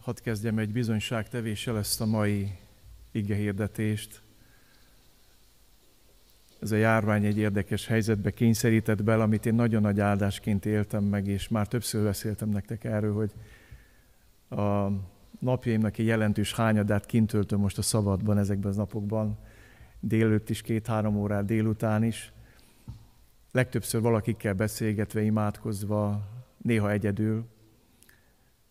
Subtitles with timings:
[0.00, 2.58] Hadd kezdjem egy bizonyságtevéssel ezt a mai
[3.10, 4.22] ige hirdetést.
[6.60, 11.26] Ez a járvány egy érdekes helyzetbe kényszerített bele, amit én nagyon nagy áldásként éltem meg,
[11.26, 13.32] és már többször beszéltem nektek erről, hogy
[14.58, 14.90] a
[15.38, 19.38] napjaimnak egy jelentős hányadát kintöltöm most a szabadban ezekben az napokban,
[20.00, 22.32] délőtt is, két-három órát délután is.
[23.52, 26.28] Legtöbbször valakikkel beszélgetve, imádkozva,
[26.62, 27.46] néha egyedül.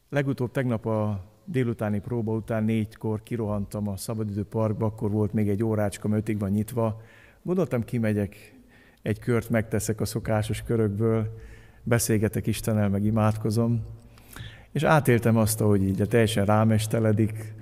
[0.09, 5.63] Legutóbb tegnap a délutáni próba után négykor kirohantam a szabadidő parkba, akkor volt még egy
[5.63, 7.01] órácska, ötig van nyitva.
[7.43, 8.55] Gondoltam, kimegyek,
[9.01, 11.37] egy kört megteszek a szokásos körökből,
[11.83, 13.81] beszélgetek Istennel, meg imádkozom.
[14.71, 17.53] És átéltem azt, hogy így teljesen rámesteledik,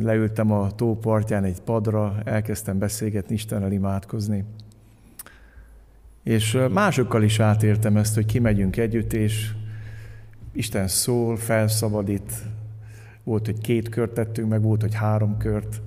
[0.00, 4.44] leültem a tó partján egy padra, elkezdtem beszélgetni, Istennel imádkozni.
[6.22, 9.52] És másokkal is átéltem ezt, hogy kimegyünk együtt, és
[10.52, 12.32] Isten szól, felszabadít.
[13.24, 15.80] Volt, hogy két kört tettünk meg, volt, hogy három kört.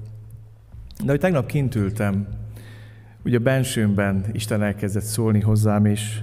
[1.04, 2.28] De hogy tegnap kint ültem,
[3.26, 6.20] ugye a bensőmben Isten elkezdett szólni hozzám, és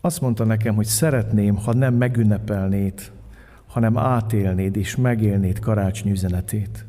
[0.00, 3.12] azt mondta nekem, hogy szeretném, ha nem megünnepelnéd,
[3.66, 6.86] hanem átélnéd és megélnéd karácsony üzenetét.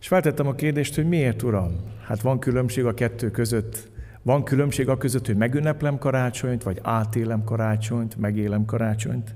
[0.00, 1.72] És feltettem a kérdést, hogy miért, Uram?
[2.06, 3.90] Hát van különbség a kettő között.
[4.28, 9.34] Van különbség a között, hogy megünneplem karácsonyt, vagy átélem karácsonyt, megélem karácsonyt.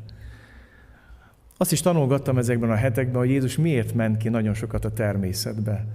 [1.57, 5.87] Azt is tanulgattam ezekben a hetekben, hogy Jézus miért ment ki nagyon sokat a természetbe.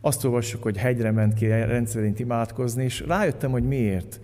[0.00, 4.20] Azt olvassuk, hogy hegyre ment ki rendszerint imádkozni, és rájöttem, hogy miért.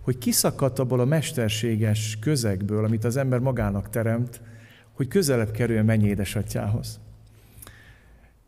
[0.00, 4.40] Hogy kiszakadt abból a mesterséges közegből, amit az ember magának teremt,
[4.92, 7.00] hogy közelebb kerüljön mennyi édesatyához.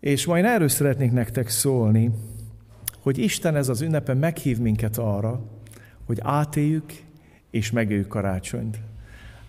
[0.00, 2.10] És majd erről szeretnék nektek szólni,
[3.06, 5.40] hogy Isten ez az ünnepen meghív minket arra,
[6.06, 6.84] hogy átéljük
[7.50, 8.80] és megéljük karácsonyt.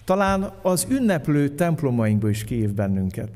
[0.06, 3.30] Talán az ünneplő templomainkba is kihív bennünket.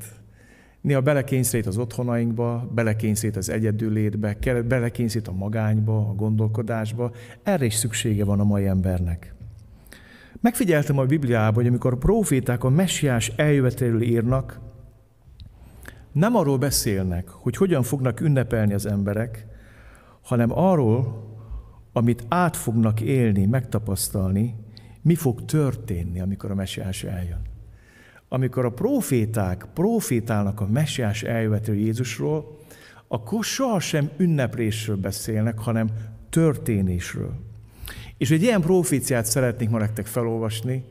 [0.80, 4.36] Néha belekényszerít az otthonainkba, belekényszerít az egyedüllétbe,
[4.68, 7.12] belekényszerít a magányba, a gondolkodásba.
[7.42, 9.34] Erre is szüksége van a mai embernek.
[10.40, 14.60] Megfigyeltem a Bibliában, hogy amikor a proféták a messiás eljövetelről írnak,
[16.12, 19.50] nem arról beszélnek, hogy hogyan fognak ünnepelni az emberek,
[20.22, 21.30] hanem arról,
[21.92, 24.54] amit át fognak élni, megtapasztalni,
[25.02, 27.40] mi fog történni, amikor a messiás eljön.
[28.28, 32.58] Amikor a proféták profétálnak a messiás eljövető Jézusról,
[33.08, 35.88] akkor sohasem ünneplésről beszélnek, hanem
[36.30, 37.34] történésről.
[38.18, 40.84] És egy ilyen proféciát szeretnék ma nektek felolvasni,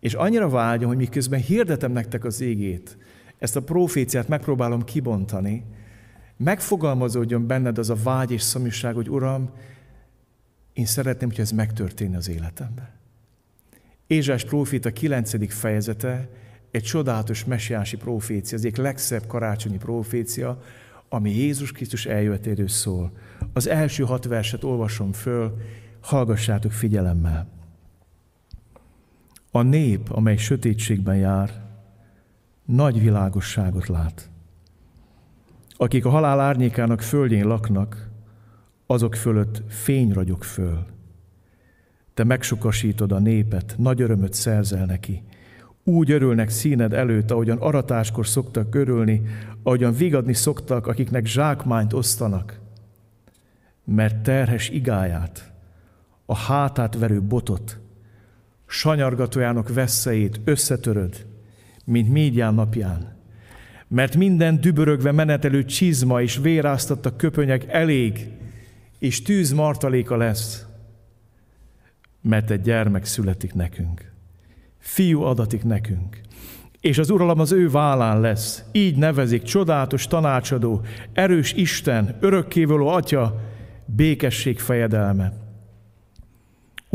[0.00, 2.96] és annyira vágyom, hogy miközben hirdetem nektek az égét,
[3.38, 5.64] ezt a proféciát megpróbálom kibontani,
[6.36, 9.50] megfogalmazódjon benned az a vágy és szomjúság, hogy Uram,
[10.72, 12.88] én szeretném, hogy ez megtörténne az életemben.
[14.06, 15.52] Ézsás próféta 9.
[15.52, 16.28] fejezete
[16.70, 20.62] egy csodálatos messiási profécia, az egyik legszebb karácsonyi profécia,
[21.08, 23.12] ami Jézus Krisztus eljövetéről szól.
[23.52, 25.56] Az első hat verset olvasom föl,
[26.00, 27.48] hallgassátok figyelemmel.
[29.50, 31.64] A nép, amely sötétségben jár,
[32.64, 34.30] nagy világosságot lát.
[35.76, 38.08] Akik a halál árnyékának földjén laknak,
[38.86, 40.86] azok fölött fény ragyog föl.
[42.14, 45.22] Te megsokasítod a népet, nagy örömöt szerzel neki.
[45.84, 49.22] Úgy örülnek színed előtt, ahogyan aratáskor szoktak örülni,
[49.62, 52.60] ahogyan vigadni szoktak, akiknek zsákmányt osztanak.
[53.84, 55.52] Mert terhes igáját,
[56.26, 57.78] a hátát verő botot,
[58.66, 61.26] sanyargatójának veszélyét összetöröd,
[61.84, 63.16] mint Mídián napján.
[63.94, 68.28] Mert minden dübörögve menetelő csizma és véráztatta köpönyek elég,
[68.98, 70.66] és tűz martaléka lesz,
[72.22, 74.12] mert egy gyermek születik nekünk.
[74.78, 76.20] Fiú adatik nekünk.
[76.80, 78.64] És az uralom az ő vállán lesz.
[78.72, 80.80] Így nevezik csodálatos tanácsadó,
[81.12, 83.40] erős Isten, örökkévaló Atya,
[83.84, 85.43] békesség fejedelme.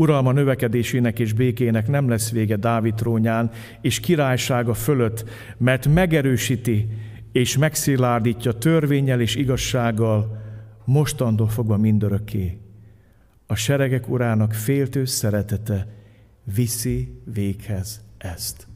[0.00, 5.24] Uralma növekedésének és békének nem lesz vége Dávid trónján és királysága fölött,
[5.58, 6.88] mert megerősíti
[7.32, 10.42] és megszilárdítja törvényel és igazsággal,
[10.84, 12.58] mostantól fogva mindörökké.
[13.46, 15.86] A seregek urának féltő szeretete
[16.54, 18.66] viszi véghez ezt.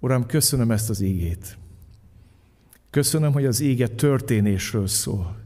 [0.00, 1.58] Uram, köszönöm ezt az ígét.
[2.90, 5.36] Köszönöm, hogy az íge történésről szól.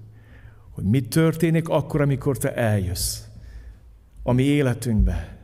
[0.70, 3.26] Hogy mit történik akkor, amikor te eljössz
[4.26, 5.36] a mi életünkbe.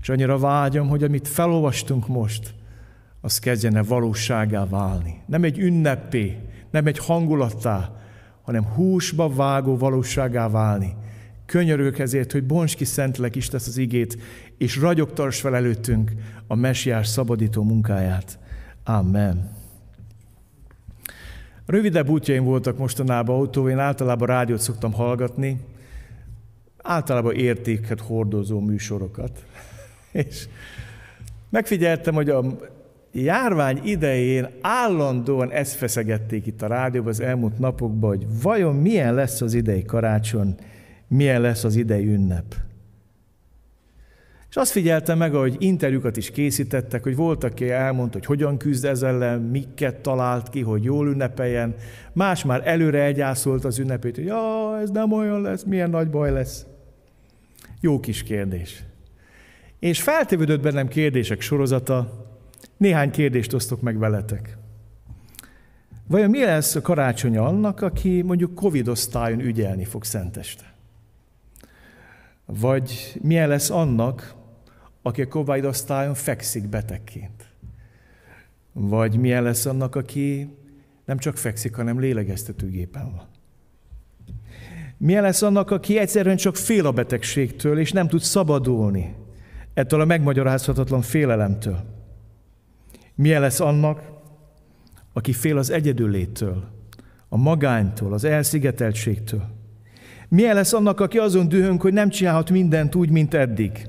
[0.00, 2.54] És annyira vágyom, hogy amit felolvastunk most,
[3.20, 5.22] az kezdjene valóságá válni.
[5.26, 6.38] Nem egy ünnepé,
[6.70, 8.00] nem egy hangulattá,
[8.42, 10.94] hanem húsba vágó valóságá válni.
[11.46, 14.18] Könyörülök ezért, hogy bonts ki Szentlek is tesz az igét,
[14.58, 16.12] és ragyogtars fel előttünk
[16.46, 18.38] a mesiás szabadító munkáját.
[18.84, 19.50] Amen.
[21.66, 25.60] Rövidebb útjaim voltak mostanában autó, én általában rádiót szoktam hallgatni,
[26.82, 29.44] általában értéket hordozó műsorokat.
[30.12, 30.48] És
[31.50, 32.44] megfigyeltem, hogy a
[33.12, 39.40] járvány idején állandóan ezt feszegették itt a rádióban az elmúlt napokban, hogy vajon milyen lesz
[39.40, 40.54] az idei karácsony,
[41.08, 42.54] milyen lesz az idei ünnep.
[44.50, 48.84] És azt figyeltem meg, hogy interjúkat is készítettek, hogy volt, aki elmondta, hogy hogyan küzd
[48.84, 51.74] ezzel ellen, miket talált ki, hogy jól ünnepeljen.
[52.12, 56.30] Más már előre egyászolt az ünnepét, hogy ja, ez nem olyan lesz, milyen nagy baj
[56.30, 56.66] lesz.
[57.80, 58.82] Jó kis kérdés.
[59.78, 62.26] És feltévődött bennem kérdések sorozata,
[62.76, 64.56] néhány kérdést osztok meg veletek.
[66.06, 70.74] Vajon mi lesz a karácsony annak, aki mondjuk Covid osztályon ügyelni fog szenteste?
[72.44, 74.34] Vagy milyen lesz annak,
[75.02, 77.48] aki a Covid osztályon fekszik betegként?
[78.72, 80.56] Vagy milyen lesz annak, aki
[81.04, 83.29] nem csak fekszik, hanem lélegeztetőgépen van?
[85.02, 89.14] Milyen lesz annak, aki egyszerűen csak fél a betegségtől, és nem tud szabadulni
[89.74, 91.80] ettől a megmagyarázhatatlan félelemtől?
[93.14, 94.02] Milyen lesz annak,
[95.12, 96.64] aki fél az egyedülléttől,
[97.28, 99.42] a magánytól, az elszigeteltségtől?
[100.28, 103.86] Milyen lesz annak, aki azon dühönk, hogy nem csinálhat mindent úgy, mint eddig?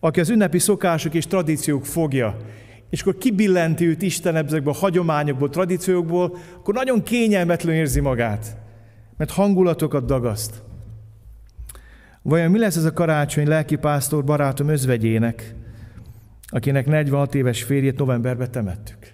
[0.00, 2.36] Aki az ünnepi szokások és tradíciók fogja,
[2.90, 8.62] és akkor kibillenti őt Isten ezekből a hagyományokból, tradíciókból, akkor nagyon kényelmetlen érzi magát,
[9.16, 10.62] mert hangulatokat dagaszt.
[12.22, 15.54] Vajon mi lesz ez a karácsony lelkipásztor barátom özvegyének,
[16.46, 19.12] akinek 46 éves férjét novemberben temettük?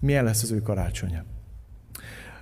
[0.00, 1.24] Milyen lesz az ő karácsonya?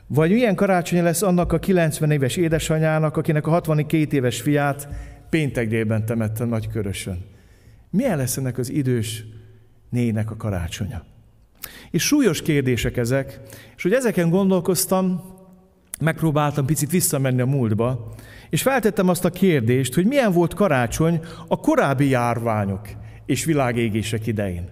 [0.06, 4.88] Vagy milyen karácsonya lesz annak a 90 éves édesanyának, akinek a 62 éves fiát
[5.30, 7.24] péntek délben temette Nagykörösön?
[7.90, 9.24] Milyen lesz ennek az idős
[9.90, 11.04] nének a karácsonya?
[11.90, 13.40] És súlyos kérdések ezek,
[13.76, 15.33] és hogy ezeken gondolkoztam,
[16.00, 18.14] megpróbáltam picit visszamenni a múltba,
[18.50, 22.88] és feltettem azt a kérdést, hogy milyen volt karácsony a korábbi járványok
[23.26, 24.68] és világégések idején.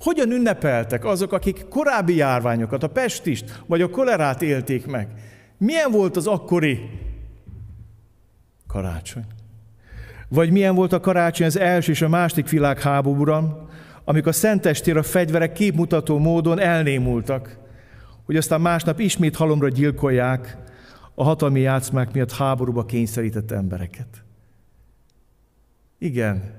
[0.00, 5.08] Hogyan ünnepeltek azok, akik korábbi járványokat, a pestist vagy a kolerát élték meg?
[5.58, 6.90] Milyen volt az akkori
[8.66, 9.24] karácsony?
[10.28, 13.68] Vagy milyen volt a karácsony az első és a második világháborúban,
[14.04, 17.58] amikor a szentestér a fegyverek képmutató módon elnémultak,
[18.30, 20.56] hogy aztán másnap ismét halomra gyilkolják
[21.14, 24.24] a hatalmi játszmák miatt háborúba kényszerített embereket.
[25.98, 26.54] Igen,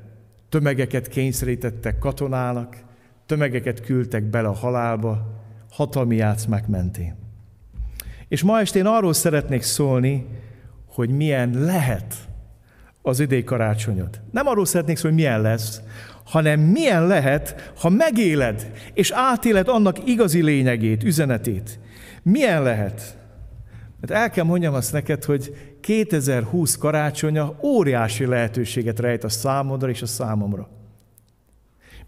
[0.49, 2.77] tömegeket kényszerítettek katonának,
[3.25, 7.15] tömegeket küldtek bele a halálba, hatalmi játszmák mentén.
[8.27, 10.27] És ma este én arról szeretnék szólni,
[10.85, 12.15] hogy milyen lehet
[13.01, 14.21] az idei karácsonyod.
[14.31, 15.81] Nem arról szeretnék szólni, hogy milyen lesz,
[16.25, 21.79] hanem milyen lehet, ha megéled és átéled annak igazi lényegét, üzenetét.
[22.23, 23.17] Milyen lehet?
[23.99, 30.01] Mert el kell mondjam azt neked, hogy 2020 karácsonya óriási lehetőséget rejt a számodra és
[30.01, 30.69] a számomra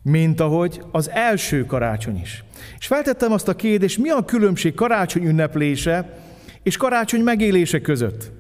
[0.04, 2.44] mint ahogy az első karácsony is.
[2.80, 6.19] És feltettem azt a kérdést, mi a különbség karácsony ünneplése
[6.63, 8.31] és karácsony megélése között?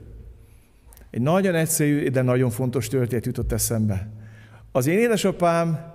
[1.11, 4.09] Egy nagyon egyszerű, de nagyon fontos történet jutott eszembe.
[4.75, 5.91] Az én édesapám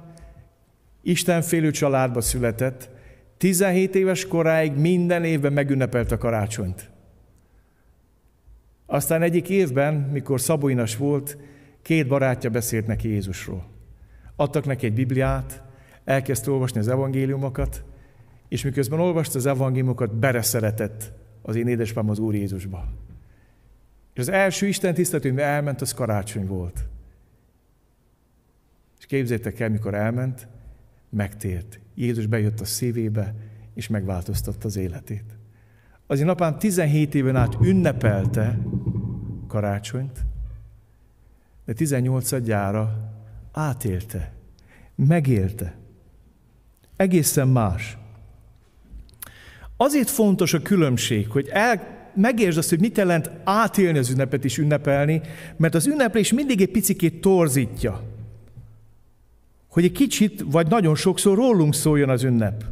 [1.02, 2.90] Istenfélő családba született,
[3.36, 6.90] 17 éves koráig minden évben megünnepelt a karácsonyt.
[8.86, 11.38] Aztán egyik évben, mikor Szaboinas volt,
[11.82, 13.66] két barátja beszélt neki Jézusról.
[14.36, 15.62] Adtak neki egy Bibliát,
[16.04, 17.84] elkezdte olvasni az evangéliumokat,
[18.48, 22.88] és miközben olvasta az evangéliumokat, bereszeretett az én édesapám az Úr Jézusba.
[24.14, 26.88] És az első Isten tiszteletünkbe elment, az karácsony volt.
[29.08, 30.48] Képzétek el, mikor elment,
[31.10, 31.80] megtért.
[31.94, 33.34] Jézus bejött a szívébe,
[33.74, 35.24] és megváltoztatta az életét.
[36.06, 38.58] Az én apám 17 éven át ünnepelte
[39.46, 40.24] karácsonyt,
[41.64, 43.12] de 18 gyára
[43.52, 44.32] átélte,
[44.94, 45.76] megélte.
[46.96, 47.98] Egészen más.
[49.76, 54.58] Azért fontos a különbség, hogy el, megértsd azt, hogy mit jelent átélni az ünnepet és
[54.58, 55.20] ünnepelni,
[55.56, 58.16] mert az ünneplés mindig egy picikét torzítja.
[59.78, 62.64] Hogy egy kicsit, vagy nagyon sokszor rólunk szóljon az ünnep.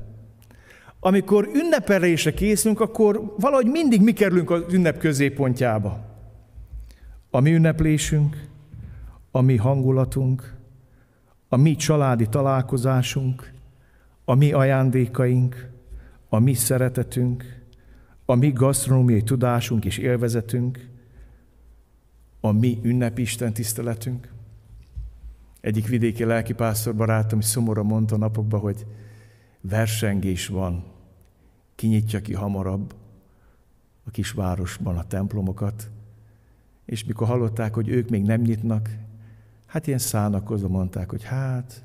[1.00, 6.04] Amikor ünnepelésre készülünk, akkor valahogy mindig mi kerülünk az ünnep középpontjába.
[7.30, 8.46] A mi ünneplésünk,
[9.30, 10.54] a mi hangulatunk,
[11.48, 13.52] a mi családi találkozásunk,
[14.24, 15.70] a mi ajándékaink,
[16.28, 17.62] a mi szeretetünk,
[18.24, 20.88] a mi gasztronómiai tudásunk és élvezetünk,
[22.40, 24.34] a mi ünnepi Isten tiszteletünk.
[25.66, 28.86] Egyik vidéki lelkipásztor barátom is szomorra mondta napokban, hogy
[29.60, 30.84] versengés van,
[31.74, 32.94] kinyitja ki hamarabb
[34.04, 35.90] a kisvárosban a templomokat,
[36.84, 38.90] és mikor hallották, hogy ők még nem nyitnak,
[39.66, 41.84] hát ilyen szánakozva mondták, hogy hát,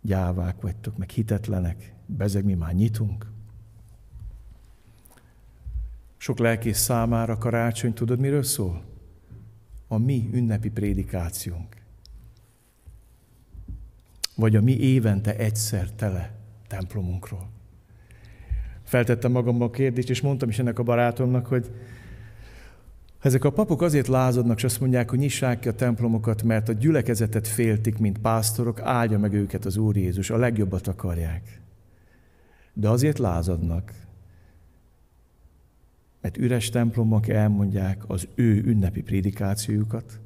[0.00, 3.26] gyávák vagytok, meg hitetlenek, bezeg mi már nyitunk.
[6.16, 8.84] Sok lelkész számára karácsony, tudod miről szól?
[9.88, 11.84] A mi ünnepi prédikációnk.
[14.36, 16.32] Vagy a mi évente egyszer tele
[16.68, 17.48] templomunkról.
[18.82, 21.70] Feltettem magamban a kérdést, és mondtam is ennek a barátomnak, hogy
[23.20, 26.72] ezek a papok azért lázadnak, és azt mondják, hogy nyissák ki a templomokat, mert a
[26.72, 31.60] gyülekezetet féltik, mint pásztorok, áldja meg őket az Úr Jézus, a legjobbat akarják.
[32.72, 33.92] De azért lázadnak,
[36.20, 40.20] mert üres templomok elmondják az ő ünnepi prédikációjukat,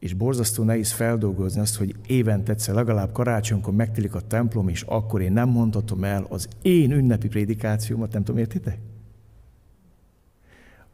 [0.00, 5.20] és borzasztó nehéz feldolgozni azt, hogy évente egyszer legalább karácsonykor megtelik a templom, és akkor
[5.20, 8.78] én nem mondhatom el az én ünnepi prédikációmat, nem tudom, értitek?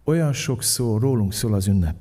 [0.04, 1.96] Olyan sok szó, rólunk szól az ünnep.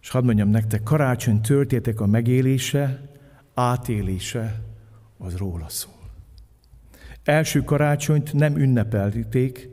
[0.00, 3.10] És hadd mondjam nektek, karácsony történetek a megélése,
[3.54, 4.60] átélése,
[5.18, 6.10] az róla szól.
[7.24, 9.68] Első karácsonyt nem ünnepelték,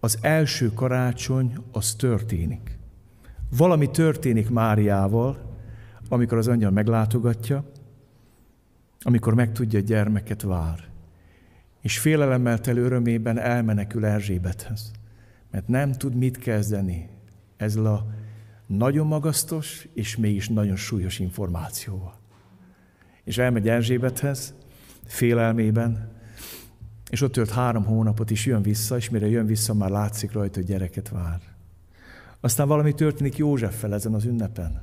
[0.00, 2.79] az első karácsony az történik.
[3.56, 5.58] Valami történik Máriával,
[6.08, 7.64] amikor az angyal meglátogatja,
[9.00, 10.88] amikor megtudja, hogy gyermeket vár.
[11.80, 14.90] És félelemmel telő örömében elmenekül Erzsébethez,
[15.50, 17.08] mert nem tud mit kezdeni
[17.56, 18.06] ezzel a
[18.66, 22.18] nagyon magasztos és mégis nagyon súlyos információval.
[23.24, 24.54] És elmegy Erzsébethez,
[25.04, 26.12] félelmében,
[27.10, 30.58] és ott tölt három hónapot is, jön vissza, és mire jön vissza, már látszik rajta,
[30.58, 31.40] hogy gyereket vár.
[32.40, 34.82] Aztán valami történik Józseffel ezen az ünnepen.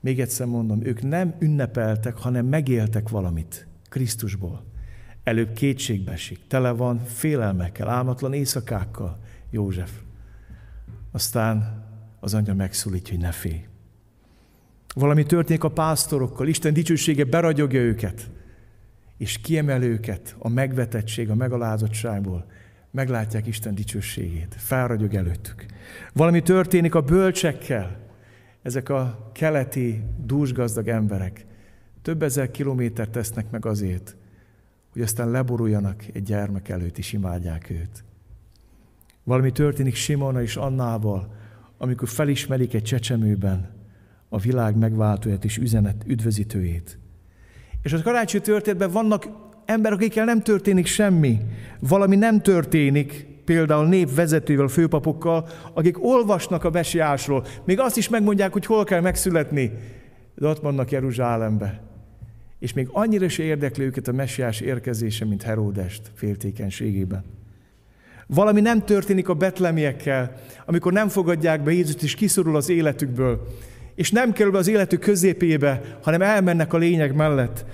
[0.00, 4.64] Még egyszer mondom, ők nem ünnepeltek, hanem megéltek valamit Krisztusból.
[5.24, 9.18] Előbb kétségbe esik, tele van félelmekkel, álmatlan éjszakákkal
[9.50, 9.90] József.
[11.12, 11.84] Aztán
[12.20, 13.64] az anyja megszólítja, hogy ne félj.
[14.94, 18.30] Valami történik a pásztorokkal, Isten dicsősége beragyogja őket,
[19.16, 22.46] és kiemel őket a megvetettség, a megalázottságból,
[22.96, 25.66] meglátják Isten dicsőségét, felragyog előttük.
[26.12, 27.96] Valami történik a bölcsekkel,
[28.62, 31.46] ezek a keleti, dúsgazdag emberek
[32.02, 34.16] több ezer kilométert tesznek meg azért,
[34.92, 38.04] hogy aztán leboruljanak egy gyermek előtt, és imádják őt.
[39.22, 41.34] Valami történik Simona és Annával,
[41.78, 43.70] amikor felismerik egy csecsemőben
[44.28, 46.98] a világ megváltóját és üzenet üdvözítőjét.
[47.82, 51.38] És a karácsony történetben vannak emberek, akikkel nem történik semmi.
[51.80, 57.44] Valami nem történik, például népvezetővel, főpapokkal, akik olvasnak a mesiásról.
[57.64, 59.72] Még azt is megmondják, hogy hol kell megszületni.
[60.34, 61.80] De ott vannak Jeruzsálembe.
[62.58, 67.24] És még annyira is érdekli őket a mesiás érkezése, mint Heródest féltékenységében.
[68.26, 70.32] Valami nem történik a betlemiekkel,
[70.66, 73.46] amikor nem fogadják be Jézust, és kiszorul az életükből.
[73.94, 77.64] És nem kerül az életük középébe, hanem elmennek a lényeg mellett.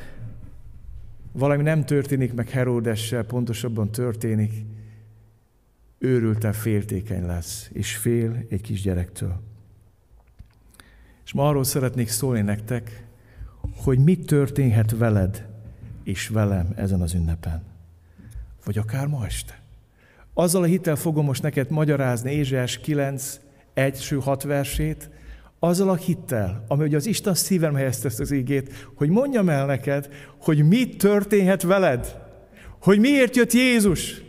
[1.32, 4.52] Valami nem történik meg Heródessel, pontosabban történik,
[5.98, 9.40] őrülten féltékeny lesz, és fél egy kisgyerektől.
[11.24, 13.06] És ma arról szeretnék szólni nektek,
[13.76, 15.46] hogy mit történhet veled
[16.04, 17.62] és velem ezen az ünnepen.
[18.64, 19.60] Vagy akár ma este.
[20.34, 23.40] Azzal a hittel fogom most neked magyarázni Ézsás 9,
[23.74, 25.10] 1, 6 versét,
[25.64, 30.09] azzal a hittel, ugye az Isten szívem helyezte ezt az ígét, hogy mondjam el neked,
[30.40, 32.16] hogy mit történhet veled,
[32.81, 34.23] hogy miért jött Jézus.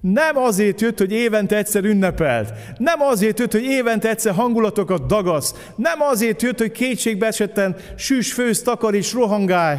[0.00, 2.52] Nem azért jött, hogy évente egyszer ünnepelt.
[2.76, 5.72] Nem azért jött, hogy évente egyszer hangulatokat dagasz.
[5.76, 9.78] Nem azért jött, hogy kétségbe esetten süs, főz, és rohangálj.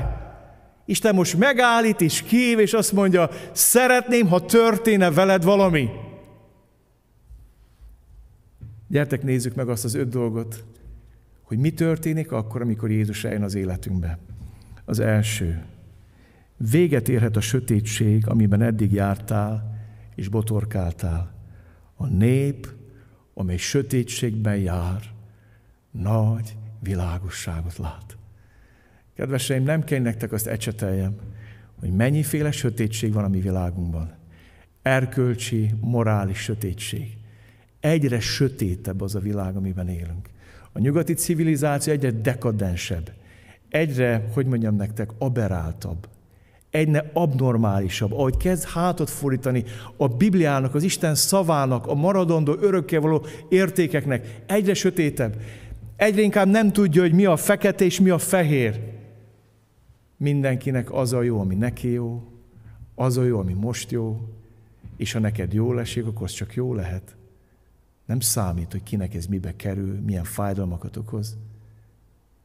[0.86, 5.90] Isten most megállít és kív, és azt mondja, szeretném, ha történne veled valami.
[8.88, 10.64] Gyertek, nézzük meg azt az öt dolgot,
[11.50, 14.18] hogy mi történik akkor, amikor Jézus eljön az életünkbe.
[14.86, 15.64] Az első.
[16.58, 19.80] Véget érhet a sötétség, amiben eddig jártál
[20.16, 21.34] és botorkáltál.
[21.96, 22.68] A nép,
[23.34, 25.02] amely sötétségben jár,
[25.92, 28.18] nagy világosságot lát.
[29.16, 31.16] Kedveseim, nem kell nektek azt ecseteljem,
[31.80, 34.14] hogy mennyiféle sötétség van a mi világunkban.
[34.82, 37.18] Erkölcsi, morális sötétség.
[37.80, 40.30] Egyre sötétebb az a világ, amiben élünk.
[40.80, 43.12] A nyugati civilizáció egyre dekadensebb,
[43.70, 46.08] egyre, hogy mondjam nektek, aberáltabb,
[46.70, 49.64] egyne abnormálisabb, ahogy kezd hátat fordítani
[49.98, 55.42] a Bibliának, az Isten szavának, a maradandó örökkévaló értékeknek, egyre sötétebb,
[55.96, 58.80] egyre inkább nem tudja, hogy mi a fekete és mi a fehér.
[60.18, 62.24] Mindenkinek az a jó, ami neki jó,
[62.96, 64.20] az a jó, ami most jó,
[64.98, 67.18] és ha neked jól esik, akkor az csak jó lehet.
[68.10, 71.38] Nem számít, hogy kinek ez mibe kerül, milyen fájdalmakat okoz.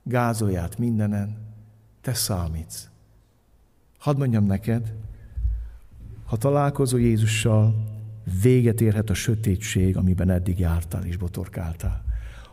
[0.03, 1.37] Gázolját mindenen,
[2.01, 2.89] te számítsz.
[3.99, 4.95] Hadd mondjam neked,
[6.25, 7.75] ha találkozol Jézussal,
[8.43, 12.05] véget érhet a sötétség, amiben eddig jártál és botorkáltál.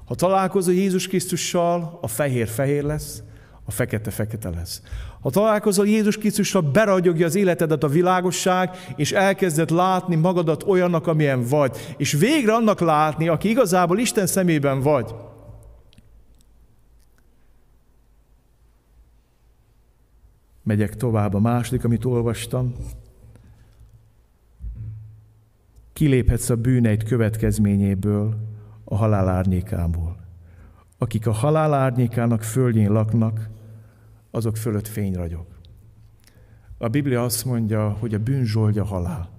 [0.06, 3.24] Ha találkozol Jézus Krisztussal, a fehér fehér lesz,
[3.72, 4.82] a fekete fekete lesz.
[5.22, 11.44] Ha találkozol Jézus Krisztussal, beragyogja az életedet a világosság, és elkezded látni magadat olyannak, amilyen
[11.44, 11.78] vagy.
[11.98, 15.16] És végre annak látni, aki igazából Isten szemében vagy.
[20.64, 22.76] Megyek tovább a második, amit olvastam.
[25.94, 28.36] Kiléphetsz a bűneid következményéből,
[28.84, 30.16] a halál árnyékából.
[30.98, 33.50] Akik a halál árnyékának földjén laknak,
[34.32, 35.46] azok fölött fény ragyog.
[36.78, 39.30] A Biblia azt mondja, hogy a bűn zsoldja halál.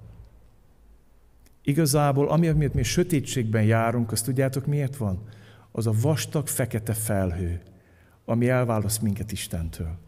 [1.63, 5.23] Igazából, ami miatt mi sötétségben járunk, azt tudjátok miért van?
[5.71, 7.61] Az a vastag, fekete felhő,
[8.25, 9.99] ami elválaszt minket Istentől.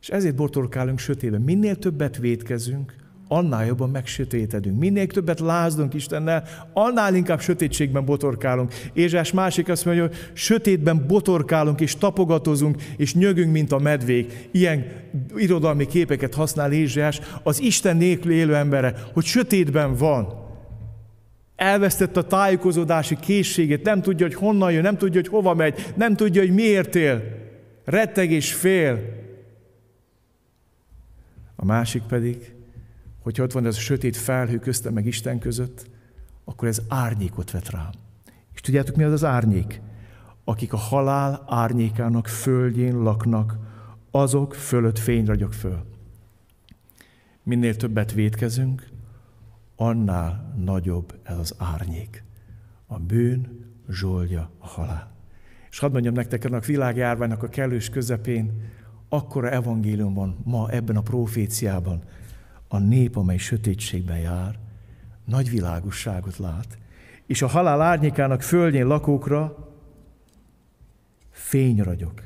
[0.00, 1.40] És ezért botorkálunk sötétben.
[1.40, 2.96] Minél többet védkezünk,
[3.32, 4.78] annál jobban megsötétedünk.
[4.78, 8.74] Minél többet lázdunk Istennel, annál inkább sötétségben botorkálunk.
[8.92, 14.48] Ézsás másik azt mondja, hogy sötétben botorkálunk és tapogatozunk, és nyögünk, mint a medvék.
[14.50, 14.86] Ilyen
[15.36, 20.48] irodalmi képeket használ Ézsás az Isten nélkül élő embere, hogy sötétben van.
[21.56, 26.16] Elvesztett a tájékozódási készségét, nem tudja, hogy honnan jön, nem tudja, hogy hova megy, nem
[26.16, 27.22] tudja, hogy miért él.
[27.84, 28.98] Retteg és fél.
[31.56, 32.52] A másik pedig,
[33.20, 35.90] hogyha ott van ez a sötét felhő köztem meg Isten között,
[36.44, 37.90] akkor ez árnyékot vet rám.
[38.54, 39.80] És tudjátok, mi az az árnyék?
[40.44, 43.56] Akik a halál árnyékának földjén laknak,
[44.10, 45.84] azok fölött fény ragyog föl.
[47.42, 48.88] Minél többet védkezünk,
[49.76, 52.24] annál nagyobb ez az árnyék.
[52.86, 55.10] A bűn zsoldja a halál.
[55.70, 58.70] És hadd mondjam nektek, ennek a világjárványnak a kellős közepén
[59.08, 62.02] akkora evangélium van ma ebben a proféciában,
[62.72, 64.58] a nép, amely sötétségben jár,
[65.24, 66.78] nagy világosságot lát,
[67.26, 69.68] és a halál árnyékának földjén lakókra
[71.30, 72.22] fény ragyog.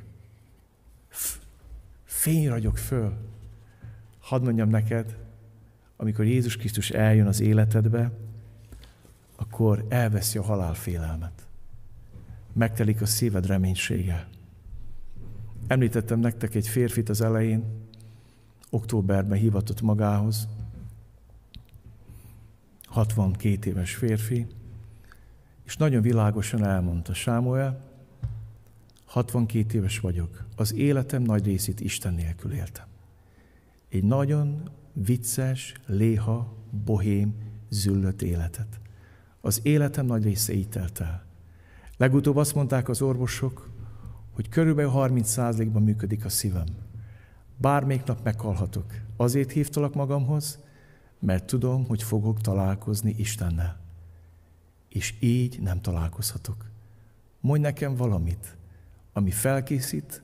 [2.05, 3.17] Fény ragyog föl.
[4.21, 5.17] Hadd mondjam neked,
[5.97, 8.13] amikor Jézus Krisztus eljön az életedbe,
[9.37, 11.47] akkor elveszi a halálfélelmet.
[12.53, 14.29] Megtelik a szíved reménysége.
[15.67, 17.84] Említettem nektek egy férfit az elején,
[18.75, 20.49] októberben hivatott magához,
[22.83, 24.47] 62 éves férfi,
[25.65, 27.81] és nagyon világosan elmondta Sámuel,
[29.05, 32.87] 62 éves vagyok, az életem nagy részét Isten nélkül éltem.
[33.89, 37.35] Egy nagyon vicces, léha, bohém,
[37.69, 38.81] züllött életet.
[39.41, 41.25] Az életem nagy része így telt el.
[41.97, 43.71] Legutóbb azt mondták az orvosok,
[44.33, 46.84] hogy körülbelül 30%-ban működik a szívem.
[47.57, 48.85] Bármelyik nap meghalhatok.
[49.17, 50.59] Azért hívtalak magamhoz,
[51.19, 53.81] mert tudom, hogy fogok találkozni Istennel.
[54.89, 56.65] És így nem találkozhatok.
[57.41, 58.57] Mondj nekem valamit,
[59.13, 60.23] ami felkészít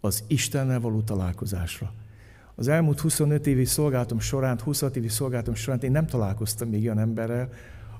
[0.00, 1.92] az Istennel való találkozásra.
[2.54, 6.98] Az elmúlt 25 évi szolgálatom során, 26 évi szolgálatom során én nem találkoztam még olyan
[6.98, 7.48] emberrel,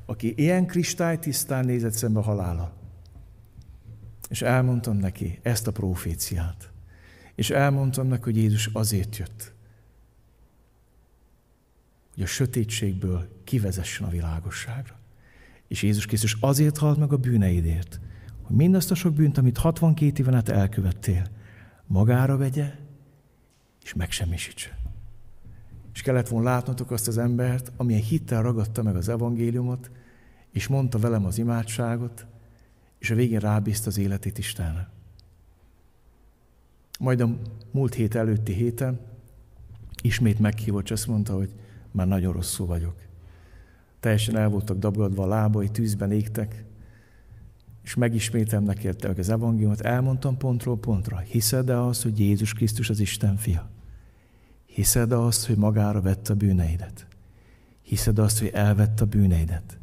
[0.06, 2.72] aki ilyen kristálytisztán nézett szembe halála.
[4.28, 6.70] És elmondtam neki ezt a proféciát.
[7.38, 9.52] És elmondtam neki, hogy Jézus azért jött,
[12.14, 14.98] hogy a sötétségből kivezessen a világosságra.
[15.68, 18.00] És Jézus Krisztus azért halt meg a bűneidért,
[18.42, 21.26] hogy mindazt a sok bűnt, amit 62 éven át elkövettél,
[21.86, 22.74] magára vegye,
[23.84, 24.78] és megsemmisítse.
[25.94, 29.90] És kellett volna látnotok azt az embert, amilyen hittel ragadta meg az evangéliumot,
[30.52, 32.26] és mondta velem az imádságot,
[32.98, 34.96] és a végén rábízta az életét Istenre.
[36.98, 37.36] Majd a
[37.70, 39.00] múlt hét előtti héten
[40.02, 41.50] ismét meghívott, és azt mondta, hogy
[41.90, 42.94] már nagyon rosszul vagyok.
[44.00, 46.64] Teljesen el voltak dagadva a lábai, tűzben égtek,
[47.82, 51.18] és megismétem neki az evangéliumot, elmondtam pontról pontra.
[51.18, 53.70] Hiszed-e azt, hogy Jézus Krisztus az Isten fia?
[54.66, 57.06] Hiszed-e azt, hogy magára vette a bűneidet?
[57.82, 59.78] Hiszed azt, hogy elvette a bűneidet?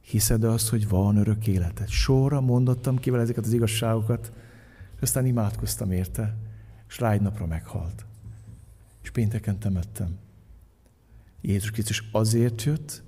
[0.00, 1.88] Hiszed azt, hogy van örök életed?
[1.88, 4.32] Sorra mondottam ki ezeket az igazságokat,
[5.02, 6.36] aztán imádkoztam érte,
[6.88, 8.04] és rá egy napra meghalt.
[9.02, 10.18] és pénteken temettem.
[11.40, 13.02] Jézus Krisztus azért jött,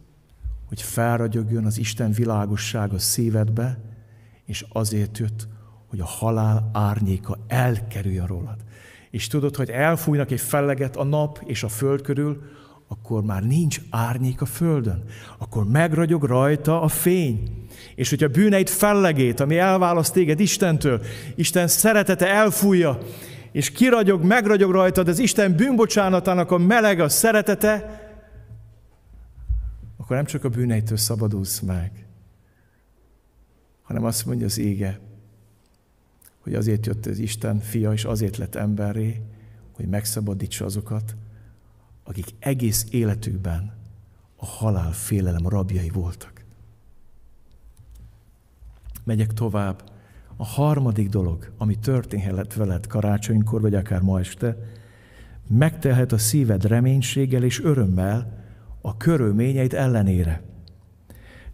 [0.69, 3.79] hogy felragyogjon az Isten világossága szívedbe,
[4.45, 5.49] és azért jött,
[5.87, 8.65] hogy a halál árnyéka elkerüljön rólad.
[9.11, 12.43] És tudod, hogy elfújnak egy felleget a nap és a föld körül,
[12.93, 15.05] akkor már nincs árnyék a földön.
[15.39, 17.67] Akkor megragyog rajta a fény.
[17.95, 21.01] És hogyha bűneid fellegét, ami elválaszt téged Istentől,
[21.35, 22.99] Isten szeretete elfújja,
[23.53, 28.01] és kiragyog, megragyog rajtad az Isten bűnbocsánatának a meleg, a szeretete,
[29.97, 32.07] akkor nem csak a bűneitől szabadulsz meg,
[33.83, 34.99] hanem azt mondja az ége,
[36.43, 39.21] hogy azért jött az Isten fia, és azért lett emberré,
[39.73, 41.17] hogy megszabadítsa azokat,
[42.13, 43.73] akik egész életükben
[44.37, 46.45] a halál félelem rabjai voltak.
[49.05, 49.91] Megyek tovább.
[50.37, 54.57] A harmadik dolog, ami történhet veled karácsonykor, vagy akár ma este,
[55.49, 58.45] megtelhet a szíved reménységgel és örömmel
[58.81, 60.43] a körülményeit ellenére.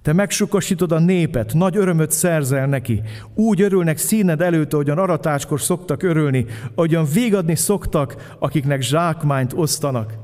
[0.03, 3.03] Te megsukasítod a népet, nagy örömöt szerzel neki.
[3.35, 10.18] Úgy örülnek színed előtt, ahogyan aratáskor szoktak örülni, ahogyan végadni szoktak, akiknek zsákmányt osztanak.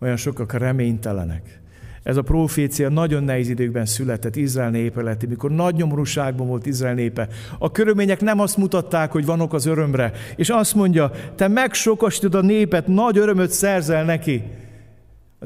[0.00, 1.60] Olyan sokak reménytelenek.
[2.02, 7.28] Ez a profécia nagyon nehéz időkben született Izrael népe mikor nagy nyomorúságban volt Izrael népe.
[7.58, 10.12] A körülmények nem azt mutatták, hogy vanok az örömre.
[10.36, 14.42] És azt mondja, te megsokasítod a népet, nagy örömöt szerzel neki.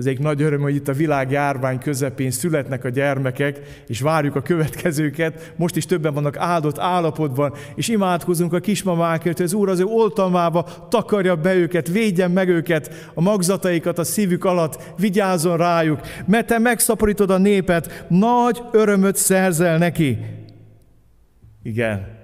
[0.01, 4.37] Az egyik nagy öröm, hogy itt a világ járvány közepén születnek a gyermekek, és várjuk
[4.37, 5.53] a következőket.
[5.57, 9.85] Most is többen vannak áldott állapotban, és imádkozunk a kismamákért, hogy az Úr az ő
[9.85, 16.47] oltalmába takarja be őket, védjen meg őket, a magzataikat a szívük alatt, vigyázzon rájuk, mert
[16.47, 20.19] te megszaporítod a népet, nagy örömöt szerzel neki.
[21.63, 22.20] Igen,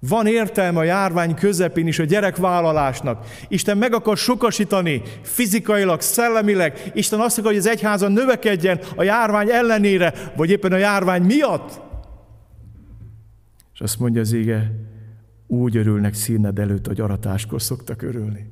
[0.00, 3.26] van értelme a járvány közepén is a gyerekvállalásnak.
[3.48, 6.90] Isten meg akar sokasítani fizikailag, szellemileg.
[6.94, 11.80] Isten azt akar, hogy az egyházan növekedjen a járvány ellenére, vagy éppen a járvány miatt.
[13.74, 14.72] És azt mondja az ége,
[15.46, 18.50] úgy örülnek színed előtt, hogy aratáskor szoktak örülni.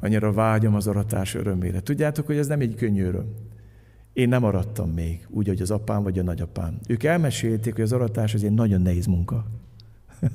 [0.00, 1.80] Annyira vágyom az aratás örömére.
[1.80, 3.34] Tudjátok, hogy ez nem egy könnyű öröm.
[4.18, 6.78] Én nem arattam még, úgy, hogy az apám vagy a nagyapám.
[6.88, 9.44] Ők elmesélték, hogy az aratás az egy nagyon nehéz munka.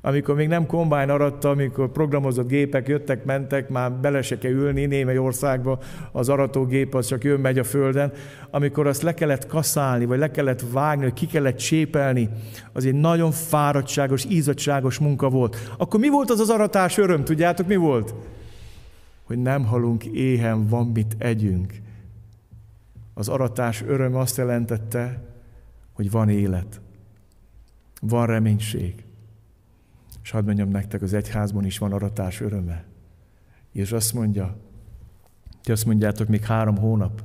[0.00, 4.86] amikor még nem kombány aratta, amikor programozott gépek jöttek, mentek, már bele se kell ülni
[4.86, 5.78] némely országba,
[6.12, 8.12] az aratógép az csak jön, megy a földön,
[8.50, 12.28] amikor azt le kellett kaszálni, vagy le kellett vágni, vagy ki kellett csépelni,
[12.72, 15.74] az egy nagyon fáradtságos, ízadságos munka volt.
[15.78, 18.14] Akkor mi volt az az aratás öröm, tudjátok mi volt?
[19.22, 21.82] Hogy nem halunk éhen, van mit együnk.
[23.14, 25.22] Az aratás öröm azt jelentette,
[25.92, 26.80] hogy van élet,
[28.00, 29.04] van reménység.
[30.22, 32.84] És hadd mondjam nektek, az egyházban is van aratás öröme.
[33.72, 34.56] És azt mondja,
[35.62, 37.22] ti azt mondjátok, még három hónap,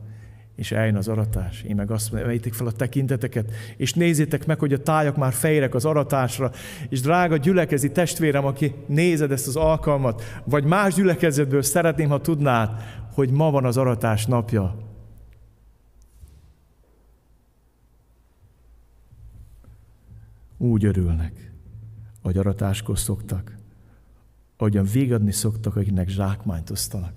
[0.56, 1.62] és eljön az aratás.
[1.62, 5.75] Én meg azt mondom, fel a tekinteteket, és nézzétek meg, hogy a tájak már fejrek
[5.75, 6.52] az aratásra,
[6.89, 12.69] és drága gyülekezi testvérem, aki nézed ezt az alkalmat, vagy más gyülekezetből szeretném, ha tudnád,
[13.13, 14.88] hogy ma van az aratás napja.
[20.62, 21.52] Úgy örülnek,
[22.22, 23.56] hogy aratáskor szoktak,
[24.58, 27.13] ahogyan végadni szoktak, akiknek zsákmányt osztanak.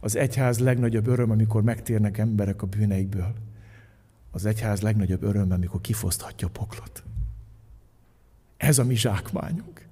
[0.00, 3.34] Az egyház legnagyobb öröm, amikor megtérnek emberek a bűneikből.
[4.30, 7.02] Az egyház legnagyobb öröm, amikor kifoszthatja a poklot.
[8.56, 9.86] Ez a mi zsákmányunk.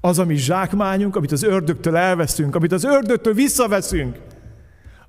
[0.00, 4.20] Az a mi zsákmányunk, amit az ördögtől elveszünk, amit az ördögtől visszaveszünk.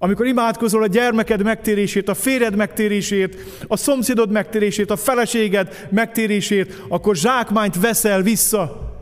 [0.05, 3.37] Amikor imádkozol a gyermeked megtérését, a férjed megtérését,
[3.67, 8.93] a szomszédod megtérését, a feleséged megtérését, akkor zsákmányt veszel vissza.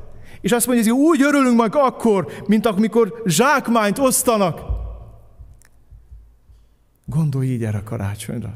[0.41, 4.59] És azt mondja, hogy úgy örülünk majd akkor, mint amikor zsákmányt osztanak.
[7.05, 8.53] Gondolj így erre a karácsonyra.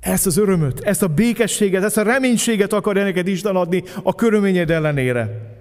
[0.00, 4.70] Ezt az örömöt, ezt a békességet, ezt a reménységet akarja neked Isten adni a körülményed
[4.70, 5.54] ellenére.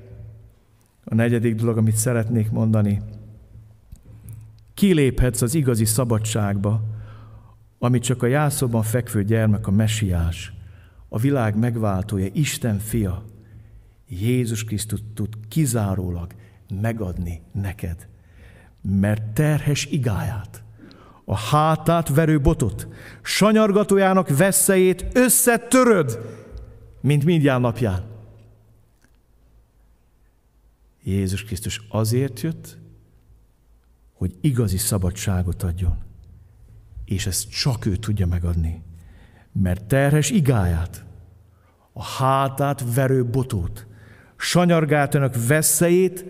[1.04, 3.02] A negyedik dolog, amit szeretnék mondani,
[4.78, 6.84] kiléphetsz az igazi szabadságba,
[7.80, 10.54] amit csak a jászóban fekvő gyermek a mesiás,
[11.10, 13.24] a világ megváltója, Isten fia,
[14.08, 16.34] Jézus Krisztus tud kizárólag
[16.82, 18.08] megadni neked.
[18.82, 20.64] Mert terhes igáját,
[21.26, 22.88] a hátát verő botot,
[23.22, 26.20] sanyargatójának veszélyét összetöröd,
[27.02, 28.04] mint mindjárt napján.
[31.04, 32.78] Jézus Krisztus azért jött,
[34.18, 35.98] hogy igazi szabadságot adjon.
[37.06, 38.84] És ezt csak ő tudja megadni.
[39.52, 41.06] Mert terhes igáját,
[41.94, 43.88] a hátát verő botót,
[44.38, 46.26] sanyargátának veszélyét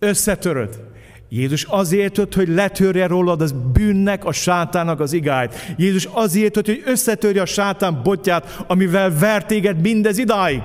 [0.00, 0.86] összetöröd.
[1.28, 5.54] Jézus azért jött, hogy letörje rólad az bűnnek, a sátának az igányt.
[5.76, 10.62] Jézus azért jött, hogy összetörje a sátán botját, amivel vertéged mindez idáig.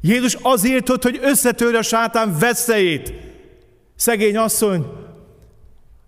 [0.00, 3.12] Jézus azért jött, hogy összetörje a sátán veszélyét.
[3.94, 4.86] Szegény asszony,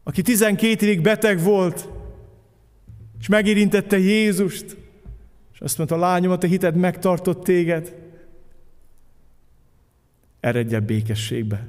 [0.08, 1.88] aki 12 évig beteg volt,
[3.20, 4.76] és megérintette Jézust,
[5.52, 7.94] és azt mondta, lányom, a te hited megtartott téged.
[10.40, 11.68] Eredj el békességbe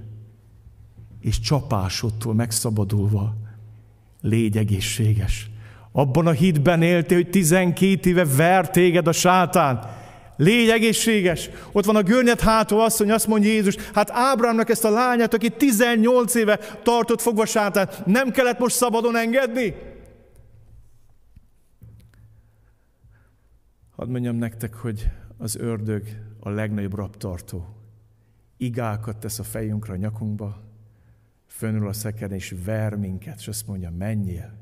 [1.21, 3.35] és csapásodtól megszabadulva
[4.21, 5.49] légy egészséges.
[5.91, 9.97] Abban a hitben éltél, hogy 12 éve ver téged a sátán.
[10.39, 11.49] Légy egészséges.
[11.71, 15.49] Ott van a görnyed hátó asszony, azt mondja Jézus, hát Ábrámnak ezt a lányát, aki
[15.49, 19.75] 18 éve tartott fogva sátán, nem kellett most szabadon engedni?
[23.95, 26.03] Hadd mondjam nektek, hogy az ördög
[26.39, 27.67] a legnagyobb raptartó.
[28.57, 30.61] Igákat tesz a fejünkre, a nyakunkba,
[31.47, 34.53] fönül a szekeren, és ver minket, és azt mondja, menjél.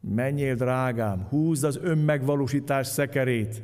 [0.00, 3.62] Menjél, drágám, húzd az önmegvalósítás szekerét.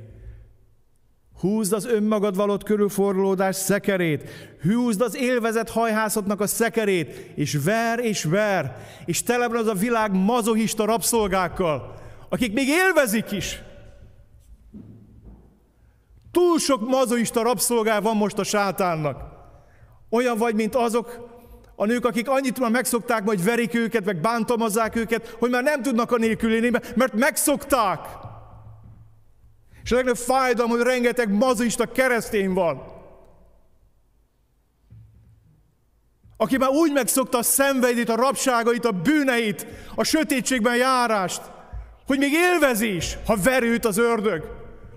[1.41, 4.31] Húzd az önmagad valót körülfordulódás szekerét.
[4.63, 8.77] Húzd az élvezet hajhászatnak a szekerét, és ver és ver.
[9.05, 11.95] És tele az a világ mazohista rabszolgákkal,
[12.29, 13.63] akik még élvezik is.
[16.31, 19.23] Túl sok mazoista rabszolgál van most a sátánnak.
[20.11, 21.33] Olyan vagy, mint azok,
[21.77, 25.83] a nők, akik annyit már megszokták, hogy verik őket, meg bántalmazzák őket, hogy már nem
[25.83, 28.01] tudnak a nélkül élni, mert megszokták.
[29.85, 32.83] És a legnagyobb fájdalom, hogy rengeteg mazista keresztény van.
[36.37, 41.43] Aki már úgy megszokta a szenvedét, a rabságait, a bűneit, a sötétségben járást,
[42.07, 44.43] hogy még élvezi is, ha verőt az ördög,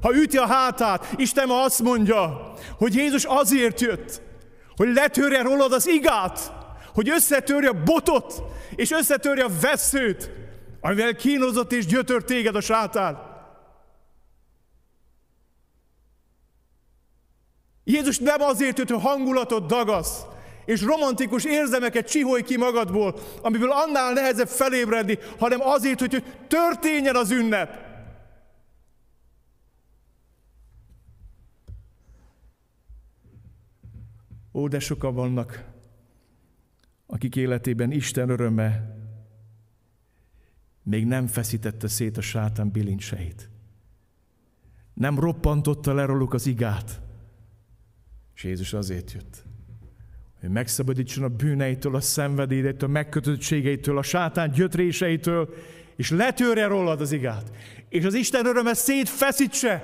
[0.01, 1.07] ha üti a hátát.
[1.15, 4.21] Isten ma azt mondja, hogy Jézus azért jött,
[4.75, 6.51] hogy letörje rólad az igát,
[6.93, 8.43] hogy összetörje a botot,
[8.75, 10.29] és összetörje a veszőt,
[10.81, 13.26] amivel kínozott és gyötör téged a sátán.
[17.89, 20.25] Jézus nem azért jött, hogy hangulatot dagasz,
[20.65, 27.31] és romantikus érzemeket csiholj ki magadból, amiből annál nehezebb felébredni, hanem azért, hogy történjen az
[27.31, 27.85] ünnep.
[34.53, 35.63] Ó, de sokan vannak,
[37.05, 38.95] akik életében Isten öröme
[40.83, 43.49] még nem feszítette szét a sátán bilincseit.
[44.93, 47.05] Nem roppantotta le róluk az igát.
[48.37, 49.43] És Jézus azért jött,
[50.39, 55.53] hogy megszabadítson a bűneitől, a szenvedélytől, a megkötöttségeitől, a sátán gyötréseitől,
[55.95, 57.51] és letörje rólad az igát.
[57.89, 59.83] És az Isten öröme szétfeszítse,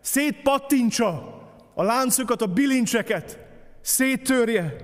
[0.00, 1.40] szétpattintsa
[1.74, 3.38] a láncokat, a bilincseket,
[3.80, 4.76] széttörje,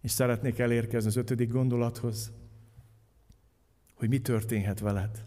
[0.00, 2.32] És szeretnék elérkezni az ötödik gondolathoz,
[3.94, 5.24] hogy mi történhet veled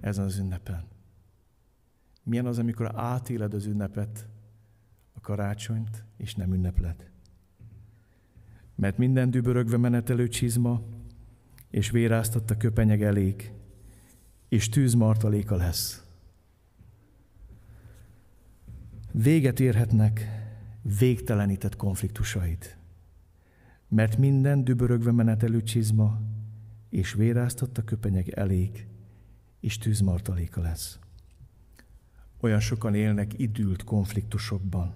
[0.00, 0.99] ezen az ünnepen.
[2.22, 4.28] Milyen az, amikor átéled az ünnepet,
[5.12, 7.10] a karácsonyt, és nem ünnepled.
[8.74, 10.82] Mert minden dübörögve menetelő csizma,
[11.70, 13.52] és véráztatta köpenyeg elég,
[14.48, 16.04] és tűzmartaléka lesz.
[19.12, 20.28] Véget érhetnek
[20.82, 22.78] végtelenített konfliktusaid
[23.90, 26.20] mert minden dübörögve menetelő csizma
[26.90, 28.86] és véráztatta köpenyeg elég,
[29.60, 30.98] és tűzmartaléka lesz.
[32.40, 34.94] Olyan sokan élnek idült konfliktusokban,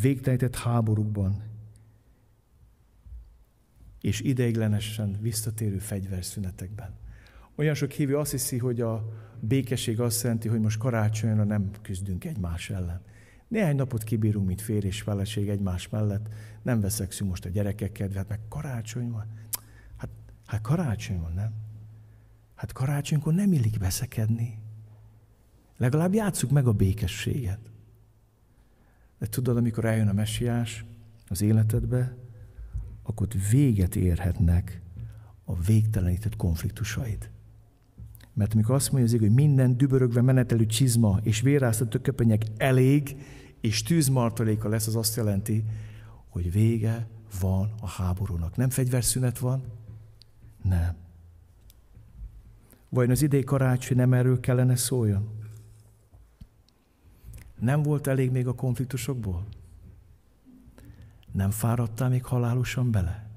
[0.00, 1.42] végtelenített háborúkban,
[4.00, 6.94] és ideiglenesen visszatérő fegyverszünetekben.
[7.54, 9.08] Olyan sok hívő azt hiszi, hogy a
[9.40, 13.00] békesség azt jelenti, hogy most karácsonyra nem küzdünk egymás ellen.
[13.48, 16.28] Néhány napot kibírunk, mint férj és feleség egymás mellett,
[16.62, 19.26] nem veszekszünk most a gyerekek kedvet, meg karácsony van.
[19.96, 20.08] Hát,
[20.46, 21.52] hát karácsony van, nem?
[22.54, 24.61] Hát karácsonykor nem illik veszekedni.
[25.82, 27.58] Legalább játsszuk meg a békességet.
[29.18, 30.84] De tudod, amikor eljön a messiás
[31.28, 32.16] az életedbe,
[33.02, 34.80] akkor véget érhetnek
[35.44, 37.30] a végtelenített konfliktusaid.
[38.32, 43.16] Mert amikor azt mondja az hogy minden dübörögve menetelő csizma és véráztató köpenyek elég,
[43.60, 45.64] és tűzmartaléka lesz, az azt jelenti,
[46.28, 47.06] hogy vége
[47.40, 48.56] van a háborúnak.
[48.56, 49.62] Nem fegyverszünet van?
[50.62, 50.94] Nem.
[52.88, 55.40] Vajon az idei karácsony nem erről kellene szóljon?
[57.62, 59.46] Nem volt elég még a konfliktusokból?
[61.32, 63.30] Nem fáradtál még halálosan bele?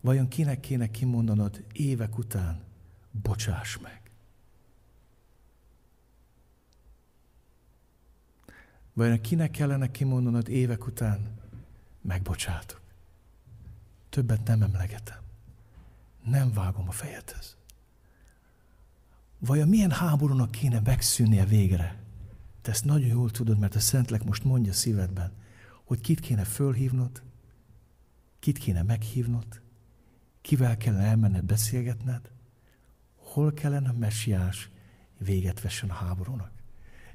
[0.00, 2.62] Vajon kinek kéne kimondanod évek után,
[3.22, 4.10] bocsáss meg?
[8.92, 11.38] Vajon kinek kellene kimondanod évek után?
[12.00, 12.80] Megbocsátok.
[14.08, 15.20] Többet nem emlegetem.
[16.24, 17.55] Nem vágom a fejedhez.
[19.38, 21.98] Vajon milyen háborúnak kéne megszűnnie végre?
[22.62, 25.32] Te ezt nagyon jól tudod, mert a Szentlek most mondja szívedben,
[25.84, 27.22] hogy kit kéne fölhívnod,
[28.38, 29.46] kit kéne meghívnod,
[30.40, 32.30] kivel kellene elmenned beszélgetned,
[33.16, 34.70] hol kellene a messiás
[35.18, 36.50] véget vessen a háborúnak.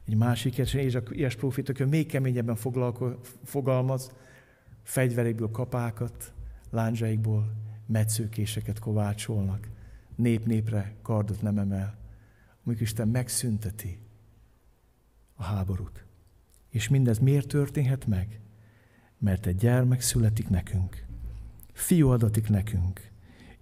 [0.05, 2.57] Egy másik és a ilyes profit, még keményebben
[3.43, 4.12] fogalmaz,
[4.84, 6.34] fegyverékből kapákat,
[6.69, 7.53] lándzsaikból
[7.86, 9.67] metszőkéseket kovácsolnak,
[10.15, 12.01] nép-népre kardot nem emel,
[12.65, 14.00] amikor Isten megszünteti
[15.36, 16.06] a háborút.
[16.69, 18.39] És mindez miért történhet meg?
[19.17, 21.06] Mert egy gyermek születik nekünk,
[21.74, 23.12] fiú adatik nekünk,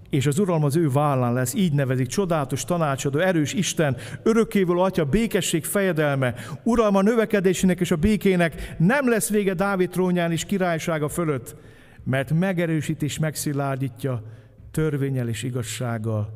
[0.10, 5.06] és az uralom az ő vállán lesz, így nevezik, csodálatos tanácsadó, erős Isten, örökkévaló atya,
[5.06, 11.56] békesség fejedelme, uralma növekedésének és a békének nem lesz vége Dávid trónján és királysága fölött,
[12.04, 14.24] mert megerősít és megszilárdítja
[14.72, 16.34] törvényel és igazsággal,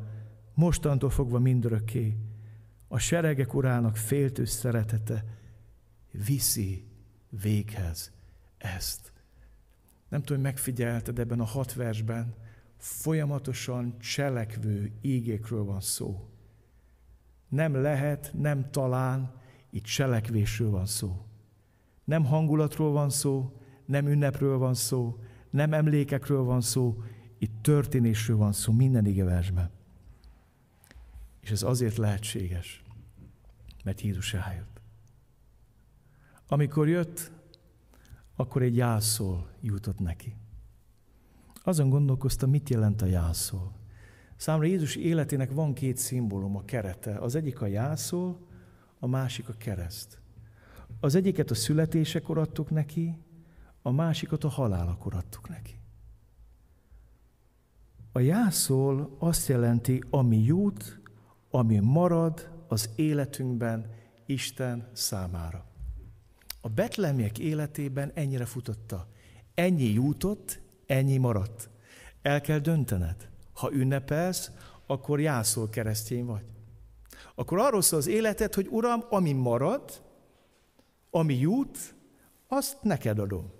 [0.54, 2.16] mostantól fogva mindörökké.
[2.94, 5.24] A seregek urának féltő szeretete
[6.10, 6.84] viszi
[7.42, 8.12] véghez
[8.58, 9.12] ezt.
[10.08, 12.34] Nem tudom, hogy megfigyelted ebben a hat versben,
[12.76, 16.28] folyamatosan cselekvő ígékről van szó.
[17.48, 21.26] Nem lehet, nem talán, itt cselekvésről van szó.
[22.04, 25.18] Nem hangulatról van szó, nem ünnepről van szó,
[25.50, 27.02] nem emlékekről van szó,
[27.38, 29.70] itt történésről van szó minden igeversben.
[31.40, 32.83] És ez azért lehetséges,
[33.84, 34.80] mert Jézus eljött.
[36.48, 37.32] Amikor jött,
[38.36, 40.36] akkor egy jászol jutott neki.
[41.62, 43.72] Azon gondolkoztam, mit jelent a jászol.
[44.36, 47.18] Számra Jézus életének van két szimbólum, a kerete.
[47.18, 48.38] Az egyik a jászol,
[48.98, 50.20] a másik a kereszt.
[51.00, 53.18] Az egyiket a születésekor adtuk neki,
[53.82, 55.78] a másikat a halálakor adtuk neki.
[58.12, 61.00] A jászol azt jelenti, ami jut,
[61.50, 63.90] ami marad az életünkben
[64.26, 65.64] Isten számára.
[66.60, 69.08] A betlemiek életében ennyire futotta.
[69.54, 71.70] Ennyi jutott, ennyi maradt.
[72.22, 73.28] El kell döntened.
[73.52, 74.50] Ha ünnepelsz,
[74.86, 76.44] akkor jászol keresztény vagy.
[77.34, 80.02] Akkor arról szól az életed, hogy Uram, ami marad,
[81.10, 81.94] ami jut,
[82.48, 83.52] azt neked adom.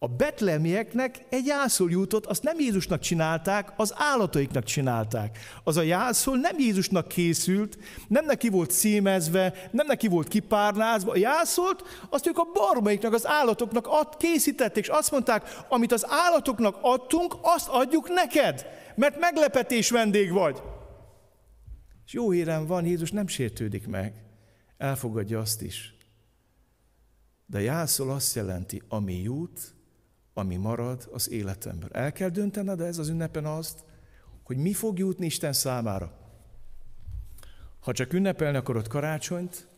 [0.00, 5.38] A betlemieknek egy jászol jutott, azt nem Jézusnak csinálták, az állataiknak csinálták.
[5.64, 11.12] Az a jászol nem Jézusnak készült, nem neki volt címezve, nem neki volt kipárnázva.
[11.12, 16.06] A jászolt azt ők a barmaiknak, az állatoknak ad, készítették, és azt mondták, amit az
[16.08, 20.62] állatoknak adtunk, azt adjuk neked, mert meglepetés vendég vagy.
[22.06, 24.14] És jó hírem van, Jézus nem sértődik meg,
[24.76, 25.94] elfogadja azt is.
[27.46, 29.76] De jászol azt jelenti, ami jut,
[30.38, 31.88] ami marad az életemben.
[31.92, 33.84] El kell döntened ez az ünnepen azt,
[34.42, 36.12] hogy mi fog jutni Isten számára.
[37.80, 39.68] Ha csak ünnepelni akarod karácsonyt,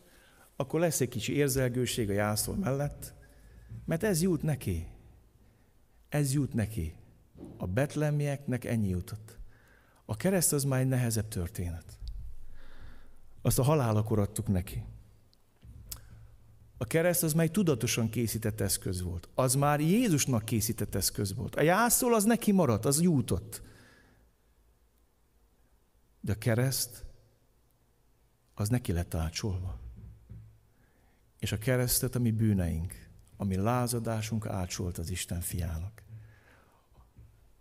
[0.55, 3.13] akkor lesz egy kicsi érzelgőség a jászol mellett,
[3.85, 4.87] mert ez jut neki.
[6.09, 6.95] Ez jut neki.
[7.57, 9.37] A betlemieknek ennyi jutott.
[10.05, 11.85] A kereszt az már egy nehezebb történet.
[13.41, 14.83] Azt a halálakor adtuk neki.
[16.81, 19.29] A kereszt az már egy tudatosan készített eszköz volt.
[19.33, 21.55] Az már Jézusnak készített eszköz volt.
[21.55, 23.61] A jászol az neki maradt, az jutott.
[26.21, 27.05] De a kereszt
[28.53, 29.79] az neki lett ácsolva.
[31.39, 36.03] És a keresztet, ami bűneink, ami lázadásunk ácsolt az Isten fiának.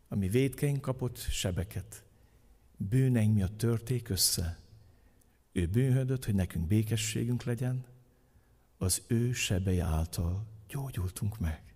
[0.08, 2.04] Ami védkeink kapott sebeket,
[2.76, 4.58] bűneink miatt törték össze.
[5.52, 7.89] Ő bűnhödött, hogy nekünk békességünk legyen,
[8.82, 11.74] az ő sebei által gyógyultunk meg.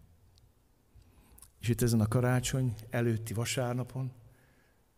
[1.58, 4.12] És itt ezen a karácsony előtti vasárnapon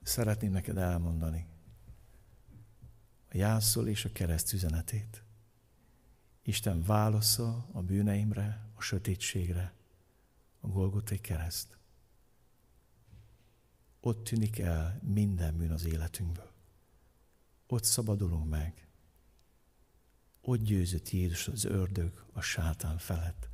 [0.03, 1.47] szeretném neked elmondani
[3.29, 5.25] a jászol és a kereszt üzenetét.
[6.42, 9.75] Isten válasza a bűneimre, a sötétségre,
[10.61, 11.79] a Golgotai kereszt.
[14.01, 16.53] Ott tűnik el minden bűn az életünkből.
[17.66, 18.86] Ott szabadulunk meg.
[20.49, 23.49] Ott győzött Jézus az ördög a sátán felett,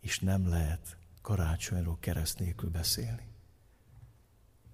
[0.00, 3.26] és nem lehet karácsonyról kereszt nélkül beszélni.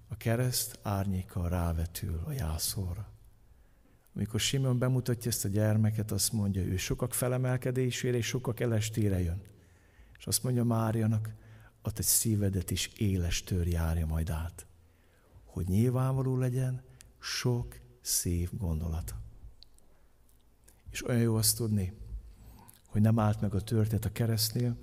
[0.08, 3.08] A kereszt árnyéka rávetül a jászóra.
[4.14, 9.42] Amikor Simon bemutatja ezt a gyermeket, azt mondja, ő sokak felemelkedésére és sokak elestére jön.
[10.18, 11.30] És azt mondja Márianak,
[11.82, 14.66] a te szívedet is éles tör járja majd át,
[15.44, 16.82] hogy nyilvánvaló legyen
[17.18, 19.26] sok szép gondolata.
[20.98, 21.92] És olyan jó azt tudni,
[22.86, 24.76] hogy nem állt meg a történet a keresztnél,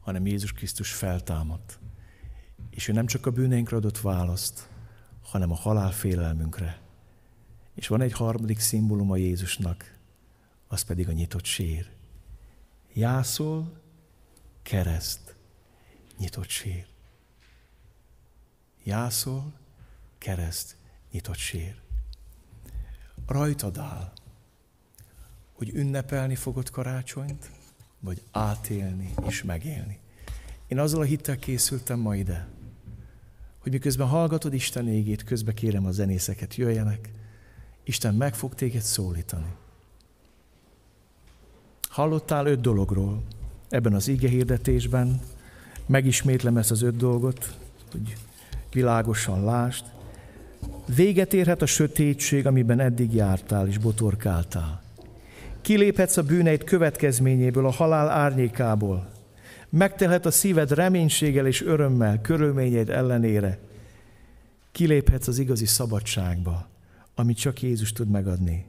[0.00, 1.78] hanem Jézus Krisztus feltámadt.
[2.70, 4.68] És ő nem csak a bűneinkre adott választ,
[5.22, 6.80] hanem a halál félelmünkre.
[7.74, 9.98] És van egy harmadik szimbóluma Jézusnak,
[10.68, 11.90] az pedig a nyitott sír.
[12.92, 13.80] Jászol,
[14.62, 15.36] kereszt,
[16.18, 16.86] nyitott sír.
[18.84, 19.52] Jászol,
[20.18, 20.76] kereszt,
[21.10, 21.80] nyitott sír.
[23.26, 24.12] Rajtad áll,
[25.54, 27.50] hogy ünnepelni fogod karácsonyt,
[28.00, 29.98] vagy átélni és megélni.
[30.66, 32.46] Én azzal a hittel készültem ma ide,
[33.58, 37.10] hogy miközben hallgatod Isten égét, közbe kérem a zenészeket, jöjjenek,
[37.84, 39.54] Isten meg fog téged szólítani.
[41.88, 43.22] Hallottál öt dologról
[43.68, 45.20] ebben az ige hirdetésben,
[45.86, 47.58] megismétlem ezt az öt dolgot,
[47.90, 48.16] hogy
[48.72, 49.84] világosan lást.
[50.86, 54.83] Véget érhet a sötétség, amiben eddig jártál és botorkáltál.
[55.64, 59.10] Kiléphetsz a bűneid következményéből, a halál árnyékából.
[59.68, 63.58] Megtelhet a szíved reménységgel és örömmel, körülményeid ellenére.
[64.72, 66.68] Kiléphetsz az igazi szabadságba,
[67.14, 68.66] amit csak Jézus tud megadni.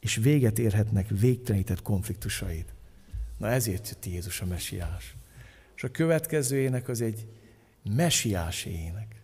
[0.00, 2.64] És véget érhetnek végtelenített konfliktusaid.
[3.36, 5.16] Na ezért jött Jézus a mesiás.
[5.76, 7.26] És a következő ének az egy
[7.94, 9.22] mesiás ének.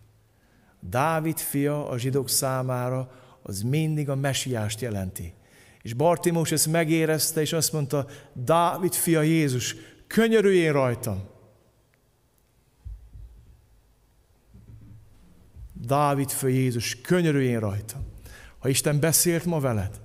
[0.79, 5.33] Dávid fia a zsidók számára az mindig a mesiást jelenti.
[5.87, 9.75] És Bartimós ezt megérezte, és azt mondta, Dávid fia Jézus,
[10.07, 11.23] könyörüljén rajtam.
[15.73, 18.05] Dávid fia Jézus, könyörüljén rajtam.
[18.57, 20.01] Ha Isten beszélt ma veled,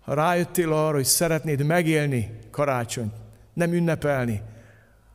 [0.00, 3.14] ha rájöttél arra, hogy szeretnéd megélni karácsonyt,
[3.52, 4.42] nem ünnepelni,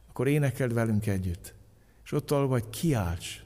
[0.09, 1.53] akkor énekeld velünk együtt.
[2.05, 3.43] És ott ahol vagy, kiálts,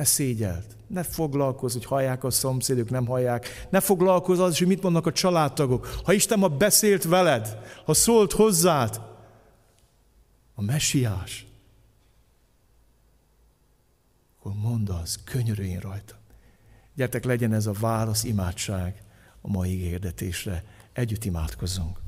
[0.00, 3.66] ne szégyelt, ne foglalkozz, hogy hallják a szomszédok, nem hallják.
[3.70, 5.86] Ne foglalkozz az, hogy mit mondnak a családtagok.
[6.04, 9.00] Ha Isten ma beszélt veled, ha szólt hozzád,
[10.54, 11.46] a mesiás,
[14.38, 16.18] akkor mondd az, könyörüljén rajta.
[16.94, 19.02] Gyertek, legyen ez a válasz, imádság
[19.40, 20.64] a mai hirdetésre.
[20.92, 21.98] Együtt imádkozzunk.